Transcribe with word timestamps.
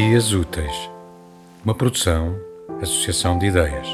Dias 0.00 0.32
Úteis, 0.32 0.88
uma 1.64 1.74
produção, 1.74 2.38
associação 2.80 3.36
de 3.36 3.46
ideias. 3.46 3.88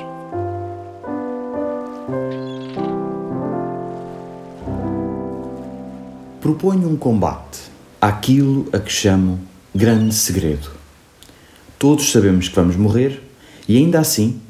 Proponho 6.42 6.90
um 6.90 6.96
combate 6.98 7.58
àquilo 7.98 8.68
a 8.70 8.78
que 8.80 8.92
chamo 8.92 9.40
grande 9.74 10.14
segredo. 10.14 10.72
Todos 11.78 12.12
sabemos 12.12 12.50
que 12.50 12.54
vamos 12.54 12.76
morrer 12.76 13.22
e 13.66 13.78
ainda 13.78 13.98
assim 13.98 14.42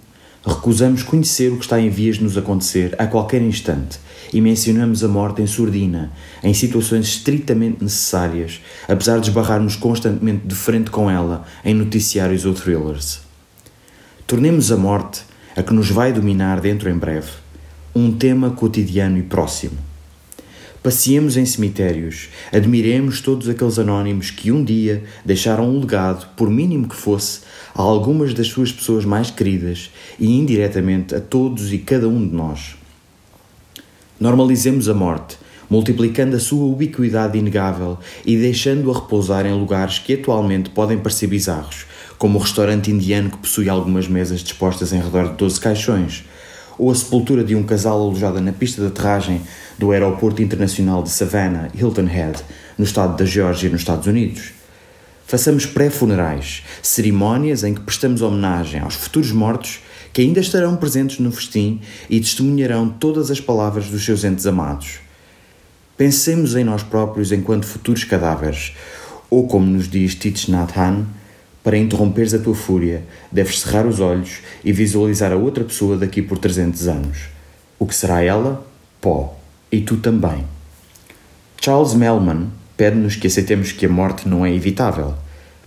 recusamos 0.46 1.02
conhecer 1.02 1.50
o 1.50 1.56
que 1.56 1.64
está 1.64 1.80
em 1.80 1.88
vias 1.88 2.16
de 2.16 2.24
nos 2.24 2.36
acontecer 2.36 2.94
a 2.98 3.06
qualquer 3.06 3.40
instante 3.40 3.98
e 4.32 4.40
mencionamos 4.40 5.02
a 5.02 5.08
morte 5.08 5.40
em 5.40 5.46
surdina, 5.46 6.12
em 6.42 6.52
situações 6.52 7.06
estritamente 7.06 7.82
necessárias, 7.82 8.60
apesar 8.88 9.20
de 9.20 9.28
esbarrarmos 9.28 9.76
constantemente 9.76 10.46
de 10.46 10.54
frente 10.54 10.90
com 10.90 11.10
ela 11.10 11.44
em 11.64 11.74
noticiários 11.74 12.44
ou 12.44 12.52
thrillers. 12.52 13.20
Tornemos 14.26 14.72
a 14.72 14.76
morte 14.76 15.22
a 15.56 15.62
que 15.62 15.72
nos 15.72 15.90
vai 15.90 16.12
dominar 16.12 16.60
dentro 16.60 16.90
em 16.90 16.96
breve, 16.96 17.30
um 17.94 18.12
tema 18.12 18.50
cotidiano 18.50 19.18
e 19.18 19.22
próximo. 19.22 19.83
Passeemos 20.84 21.38
em 21.38 21.46
cemitérios, 21.46 22.28
admiremos 22.52 23.22
todos 23.22 23.48
aqueles 23.48 23.78
anónimos 23.78 24.30
que 24.30 24.52
um 24.52 24.62
dia 24.62 25.02
deixaram 25.24 25.66
um 25.66 25.80
legado, 25.80 26.26
por 26.36 26.50
mínimo 26.50 26.86
que 26.86 26.94
fosse, 26.94 27.40
a 27.74 27.80
algumas 27.80 28.34
das 28.34 28.48
suas 28.48 28.70
pessoas 28.70 29.02
mais 29.02 29.30
queridas 29.30 29.90
e 30.20 30.30
indiretamente 30.30 31.14
a 31.14 31.22
todos 31.22 31.72
e 31.72 31.78
cada 31.78 32.06
um 32.06 32.28
de 32.28 32.34
nós. 32.34 32.76
Normalizemos 34.20 34.86
a 34.86 34.92
morte, 34.92 35.38
multiplicando 35.70 36.36
a 36.36 36.38
sua 36.38 36.66
ubiquidade 36.66 37.38
inegável 37.38 37.96
e 38.26 38.36
deixando-a 38.36 38.92
repousar 38.92 39.46
em 39.46 39.58
lugares 39.58 39.98
que 39.98 40.12
atualmente 40.12 40.68
podem 40.68 40.98
parecer 40.98 41.28
bizarros, 41.28 41.86
como 42.18 42.38
o 42.38 42.42
restaurante 42.42 42.90
indiano 42.90 43.30
que 43.30 43.38
possui 43.38 43.70
algumas 43.70 44.06
mesas 44.06 44.42
dispostas 44.42 44.92
em 44.92 45.00
redor 45.00 45.30
de 45.30 45.38
12 45.38 45.58
caixões, 45.58 46.24
ou 46.78 46.90
a 46.90 46.94
sepultura 46.94 47.44
de 47.44 47.54
um 47.54 47.62
casal 47.62 48.00
alojada 48.00 48.40
na 48.40 48.52
pista 48.52 48.80
de 48.80 48.88
aterragem 48.88 49.42
do 49.78 49.90
Aeroporto 49.90 50.42
Internacional 50.42 51.02
de 51.02 51.10
Savannah, 51.10 51.68
Hilton 51.74 52.06
Head, 52.06 52.42
no 52.76 52.84
estado 52.84 53.16
da 53.16 53.24
Geórgia, 53.24 53.70
nos 53.70 53.80
Estados 53.80 54.06
Unidos. 54.06 54.52
Façamos 55.26 55.64
pré-funerais, 55.66 56.62
cerimónias 56.82 57.64
em 57.64 57.74
que 57.74 57.80
prestamos 57.80 58.22
homenagem 58.22 58.80
aos 58.80 58.94
futuros 58.94 59.32
mortos 59.32 59.80
que 60.12 60.22
ainda 60.22 60.38
estarão 60.38 60.76
presentes 60.76 61.18
no 61.18 61.32
festim 61.32 61.80
e 62.08 62.20
testemunharão 62.20 62.88
todas 62.88 63.30
as 63.30 63.40
palavras 63.40 63.86
dos 63.86 64.04
seus 64.04 64.22
entes 64.22 64.46
amados. 64.46 65.00
Pensemos 65.96 66.54
em 66.54 66.62
nós 66.62 66.82
próprios 66.82 67.32
enquanto 67.32 67.66
futuros 67.66 68.04
cadáveres, 68.04 68.74
ou 69.28 69.48
como 69.48 69.66
nos 69.66 69.88
diz 69.88 70.14
Thich 70.14 70.50
Nhat 70.50 70.78
Hanh, 70.78 71.04
para 71.64 71.78
interromperes 71.78 72.34
a 72.34 72.38
tua 72.38 72.54
fúria, 72.54 73.02
deves 73.32 73.60
cerrar 73.60 73.86
os 73.86 73.98
olhos 73.98 74.40
e 74.62 74.70
visualizar 74.70 75.32
a 75.32 75.36
outra 75.36 75.64
pessoa 75.64 75.96
daqui 75.96 76.20
por 76.20 76.36
300 76.36 76.86
anos. 76.86 77.18
O 77.78 77.86
que 77.86 77.94
será 77.94 78.22
ela? 78.22 78.64
Pó. 79.00 79.36
E 79.72 79.80
tu 79.80 79.96
também. 79.96 80.44
Charles 81.58 81.94
Melman 81.94 82.50
pede-nos 82.76 83.16
que 83.16 83.26
aceitemos 83.26 83.72
que 83.72 83.86
a 83.86 83.88
morte 83.88 84.28
não 84.28 84.44
é 84.44 84.54
evitável. 84.54 85.14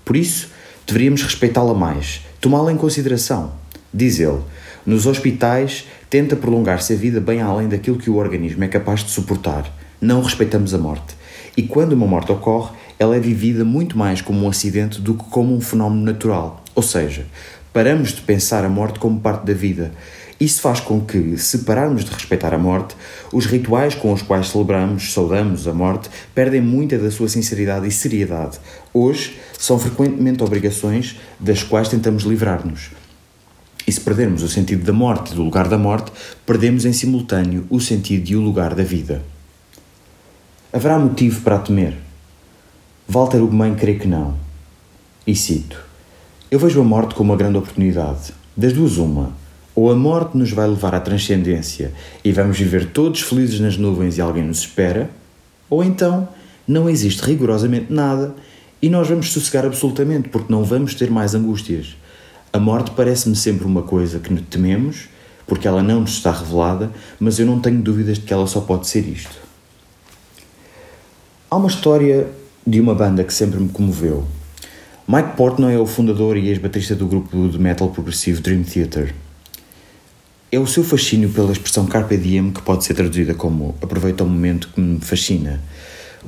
Por 0.06 0.16
isso, 0.16 0.52
deveríamos 0.86 1.24
respeitá-la 1.24 1.74
mais, 1.74 2.22
tomá-la 2.40 2.72
em 2.72 2.78
consideração. 2.78 3.54
Diz 3.92 4.20
ele, 4.20 4.42
nos 4.86 5.08
hospitais 5.08 5.86
tenta 6.10 6.36
prolongar-se 6.36 6.94
a 6.94 6.96
vida 6.96 7.20
bem 7.20 7.42
além 7.42 7.68
daquilo 7.68 7.98
que 7.98 8.10
o 8.10 8.18
organismo 8.18 8.64
é 8.64 8.68
capaz 8.68 9.04
de 9.04 9.10
suportar. 9.10 9.76
Não 10.00 10.22
respeitamos 10.22 10.76
a 10.76 10.78
morte. 10.78 11.16
E 11.58 11.64
quando 11.64 11.94
uma 11.94 12.06
morte 12.06 12.32
ocorre, 12.32 12.76
ela 13.00 13.16
é 13.16 13.20
vivida 13.20 13.64
muito 13.64 13.98
mais 13.98 14.22
como 14.22 14.46
um 14.46 14.50
acidente 14.50 15.00
do 15.00 15.14
que 15.14 15.24
como 15.26 15.56
um 15.56 15.62
fenómeno 15.62 16.04
natural. 16.04 16.64
Ou 16.74 16.82
seja, 16.82 17.26
paramos 17.72 18.14
de 18.14 18.22
pensar 18.22 18.66
a 18.66 18.70
morte 18.70 19.00
como 19.00 19.20
parte 19.20 19.46
da 19.46 19.54
vida. 19.54 19.92
Isso 20.40 20.62
faz 20.62 20.80
com 20.80 21.02
que, 21.02 21.38
se 21.38 21.60
pararmos 21.60 22.06
de 22.06 22.12
respeitar 22.12 22.54
a 22.54 22.58
morte, 22.58 22.96
os 23.34 23.46
rituais 23.46 23.96
com 23.96 24.14
os 24.14 24.22
quais 24.22 24.50
celebramos, 24.50 25.12
saudamos 25.12 25.68
a 25.68 25.74
morte, 25.74 26.10
perdem 26.34 26.62
muita 26.62 26.98
da 26.98 27.10
sua 27.10 27.28
sinceridade 27.28 27.88
e 27.88 27.92
seriedade. 27.92 28.60
Hoje, 28.94 29.38
são 29.58 29.80
frequentemente 29.80 30.44
obrigações 30.44 31.20
das 31.40 31.64
quais 31.64 31.90
tentamos 31.90 32.24
livrar-nos. 32.24 32.92
E 33.88 33.92
se 33.92 34.02
perdermos 34.02 34.44
o 34.44 34.50
sentido 34.50 34.84
da 34.84 34.94
morte 34.94 35.32
e 35.32 35.36
do 35.36 35.44
lugar 35.44 35.68
da 35.68 35.78
morte, 35.78 36.12
perdemos 36.46 36.86
em 36.86 36.94
simultâneo 36.94 37.66
o 37.70 37.80
sentido 37.80 38.30
e 38.30 38.36
o 38.36 38.42
lugar 38.42 38.76
da 38.76 38.84
vida. 38.84 39.24
Haverá 40.72 41.00
motivo 41.00 41.42
para 41.42 41.58
temer? 41.58 42.07
Walter 43.10 43.42
Ugman 43.42 43.76
crê 43.76 43.96
que 43.96 44.06
não. 44.06 44.36
E 45.26 45.34
cito: 45.34 45.82
Eu 46.52 46.60
vejo 46.60 46.82
a 46.82 46.84
morte 46.84 47.16
como 47.16 47.32
uma 47.32 47.38
grande 47.38 47.58
oportunidade. 47.58 48.34
Das 48.56 48.74
duas, 48.74 48.98
uma. 48.98 49.32
Ou 49.74 49.90
a 49.90 49.96
morte 49.96 50.36
nos 50.36 50.52
vai 50.52 50.68
levar 50.68 50.94
à 50.94 51.00
transcendência 51.00 51.94
e 52.22 52.34
vamos 52.34 52.58
viver 52.58 52.88
todos 52.88 53.22
felizes 53.22 53.62
nas 53.62 53.78
nuvens 53.78 54.18
e 54.18 54.22
alguém 54.22 54.44
nos 54.44 54.60
espera, 54.60 55.10
ou 55.70 55.84
então 55.84 56.28
não 56.68 56.90
existe 56.90 57.22
rigorosamente 57.22 57.94
nada 57.94 58.36
e 58.82 58.90
nós 58.90 59.08
vamos 59.08 59.32
sossegar 59.32 59.66
absolutamente 59.66 60.28
porque 60.28 60.52
não 60.52 60.64
vamos 60.64 60.94
ter 60.94 61.10
mais 61.10 61.34
angústias. 61.34 61.96
A 62.52 62.60
morte 62.60 62.92
parece-me 62.92 63.36
sempre 63.36 63.66
uma 63.66 63.84
coisa 63.84 64.20
que 64.20 64.34
tememos, 64.42 65.08
porque 65.46 65.68
ela 65.68 65.82
não 65.82 66.02
nos 66.02 66.14
está 66.14 66.32
revelada, 66.32 66.92
mas 67.20 67.40
eu 67.40 67.46
não 67.46 67.62
tenho 67.62 67.82
dúvidas 67.82 68.18
de 68.18 68.26
que 68.26 68.34
ela 68.34 68.48
só 68.48 68.60
pode 68.60 68.88
ser 68.88 69.08
isto. 69.08 69.38
Há 71.50 71.56
uma 71.56 71.70
história 71.70 72.28
de 72.68 72.82
uma 72.82 72.94
banda 72.94 73.24
que 73.24 73.34
sempre 73.34 73.62
me 73.62 73.70
comoveu. 73.70 74.26
Mike 75.08 75.38
Portnoy 75.38 75.74
é 75.74 75.80
o 75.80 75.86
fundador 75.86 76.36
e 76.36 76.50
ex-baterista 76.50 76.94
do 76.96 77.08
grupo 77.08 77.48
de 77.48 77.58
metal 77.58 77.88
progressivo 77.88 78.42
Dream 78.42 78.64
Theater. 78.64 79.16
É 80.52 80.60
o 80.60 80.68
seu 80.68 80.84
fascínio 80.84 81.30
pela 81.30 81.54
expressão 81.54 81.86
carpe 81.86 82.18
diem 82.18 82.52
que 82.52 82.62
pode 82.62 82.84
ser 82.84 82.94
traduzida 82.94 83.34
como 83.34 83.74
aproveita 83.82 84.26
o 84.26 84.28
momento 84.28 84.68
que 84.76 84.82
me 84.82 85.00
fascina. 85.00 85.62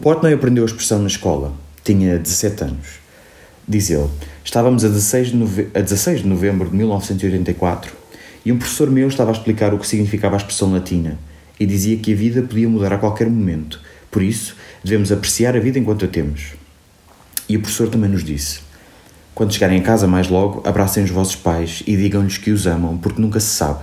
Portnoy 0.02 0.32
aprendeu 0.32 0.64
a 0.64 0.68
expressão 0.68 1.00
na 1.00 1.08
escola. 1.08 1.54
Tinha 1.84 2.18
17 2.18 2.64
anos. 2.64 2.88
Diz 3.68 3.90
ele, 3.90 4.08
estávamos 4.42 4.86
a 4.86 4.88
16, 4.88 5.32
de 5.32 5.68
a 5.74 5.82
16 5.82 6.22
de 6.22 6.28
novembro 6.30 6.70
de 6.70 6.76
1984 6.78 7.92
e 8.46 8.52
um 8.54 8.58
professor 8.58 8.90
meu 8.90 9.10
estava 9.10 9.32
a 9.32 9.34
explicar 9.34 9.74
o 9.74 9.78
que 9.78 9.86
significava 9.86 10.38
a 10.38 10.38
expressão 10.38 10.72
latina 10.72 11.20
e 11.60 11.66
dizia 11.66 11.98
que 11.98 12.14
a 12.14 12.16
vida 12.16 12.42
podia 12.42 12.70
mudar 12.70 12.94
a 12.94 12.98
qualquer 12.98 13.30
momento, 13.30 13.82
por 14.12 14.22
isso 14.22 14.56
devemos 14.84 15.12
apreciar 15.12 15.56
a 15.56 15.60
vida 15.60 15.80
enquanto 15.80 16.06
a 16.06 16.08
temos. 16.08 16.54
E 17.48 17.58
o 17.58 17.62
professor 17.62 17.90
também 17.90 18.10
nos 18.10 18.24
disse: 18.24 18.60
quando 19.40 19.54
chegarem 19.54 19.80
a 19.80 19.84
casa 19.84 20.06
mais 20.06 20.28
logo, 20.28 20.62
abracem 20.68 21.04
os 21.04 21.10
vossos 21.12 21.36
pais 21.36 21.82
e 21.88 21.96
digam-lhes 21.96 22.38
que 22.38 22.52
os 22.52 22.68
amam, 22.68 22.98
porque 22.98 23.22
nunca 23.22 23.40
se 23.40 23.48
sabe. 23.48 23.80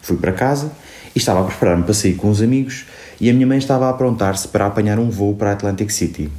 Fui 0.00 0.16
para 0.16 0.32
casa 0.32 0.70
e 1.14 1.18
estava 1.18 1.40
a 1.40 1.44
preparar-me 1.44 1.82
para 1.82 1.94
sair 1.94 2.14
com 2.14 2.30
os 2.30 2.40
amigos 2.40 2.84
e 3.20 3.28
a 3.28 3.32
minha 3.32 3.46
mãe 3.46 3.58
estava 3.58 3.86
a 3.86 3.90
aprontar-se 3.90 4.46
para 4.46 4.66
apanhar 4.66 4.98
um 5.00 5.10
voo 5.10 5.34
para 5.34 5.50
Atlantic 5.50 5.90
City. 5.90 6.30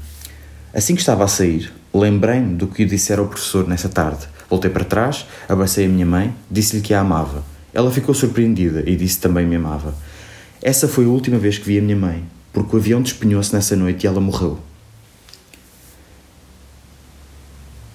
Assim 0.73 0.95
que 0.95 1.01
estava 1.01 1.25
a 1.25 1.27
sair, 1.27 1.69
lembrei-me 1.93 2.55
do 2.55 2.67
que 2.67 2.85
dissera 2.85 3.21
o 3.21 3.27
professor 3.27 3.67
nessa 3.67 3.89
tarde. 3.89 4.27
Voltei 4.49 4.69
para 4.69 4.85
trás, 4.85 5.25
abracei 5.49 5.85
a 5.85 5.89
minha 5.89 6.05
mãe, 6.05 6.33
disse-lhe 6.49 6.81
que 6.81 6.93
a 6.93 7.01
amava. 7.01 7.43
Ela 7.73 7.91
ficou 7.91 8.15
surpreendida 8.15 8.83
e 8.85 8.95
disse 8.95 9.19
também 9.19 9.45
me 9.45 9.57
amava. 9.57 9.93
Essa 10.61 10.87
foi 10.87 11.03
a 11.03 11.09
última 11.09 11.37
vez 11.37 11.57
que 11.57 11.65
vi 11.65 11.77
a 11.77 11.81
minha 11.81 11.97
mãe, 11.97 12.23
porque 12.55 12.73
o 12.73 12.79
avião 12.79 13.01
despenhou-se 13.01 13.53
nessa 13.53 13.75
noite 13.75 14.05
e 14.05 14.07
ela 14.07 14.21
morreu. 14.21 14.57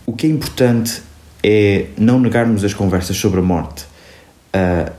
O 0.05 0.13
que 0.13 0.27
é 0.27 0.31
importante 0.31 1.03
é 1.43 1.87
não 1.97 2.21
negarmos 2.21 2.63
as 2.63 2.75
conversas 2.75 3.17
sobre 3.17 3.41
a 3.41 3.43
morte, 3.43 3.87
uh, 4.55 4.93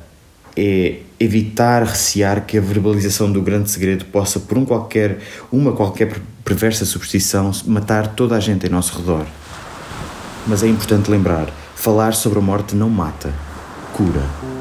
é 0.58 1.00
evitar 1.20 1.84
recear 1.84 2.44
que 2.44 2.58
a 2.58 2.62
verbalização 2.62 3.32
do 3.32 3.40
grande 3.40 3.70
segredo 3.70 4.06
possa, 4.06 4.40
por 4.40 4.58
um 4.58 4.66
qualquer, 4.66 5.20
uma 5.52 5.74
qualquer 5.74 6.20
perversa 6.44 6.84
superstição, 6.84 7.52
matar 7.68 8.16
toda 8.16 8.36
a 8.36 8.40
gente 8.40 8.66
em 8.66 8.70
nosso 8.70 8.98
redor. 8.98 9.28
Mas 10.48 10.64
é 10.64 10.68
importante 10.68 11.12
lembrar: 11.12 11.54
falar 11.76 12.16
sobre 12.16 12.40
a 12.40 12.42
morte 12.42 12.76
não 12.76 12.90
mata, 12.90 13.32
cura. 13.94 14.61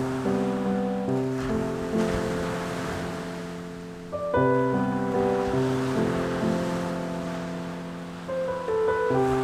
you. 9.10 9.39